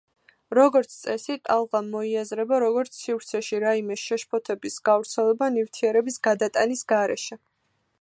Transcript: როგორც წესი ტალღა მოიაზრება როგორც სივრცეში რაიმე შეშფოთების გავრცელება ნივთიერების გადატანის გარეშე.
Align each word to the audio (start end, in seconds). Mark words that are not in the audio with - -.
როგორც 0.57 0.95
წესი 1.01 1.35
ტალღა 1.49 1.81
მოიაზრება 1.89 2.59
როგორც 2.65 2.97
სივრცეში 3.03 3.61
რაიმე 3.67 4.01
შეშფოთების 4.07 4.81
გავრცელება 4.91 5.55
ნივთიერების 5.59 6.23
გადატანის 6.31 6.87
გარეშე. 6.95 7.45